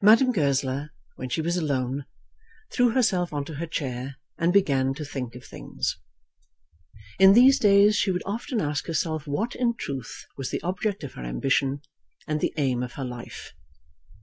[0.00, 2.06] Madame Goesler, when she was alone,
[2.72, 5.98] threw herself on to her chair and began to think of things.
[7.18, 11.12] In these days she would often ask herself what in truth was the object of
[11.12, 11.82] her ambition,
[12.26, 13.52] and the aim of her life.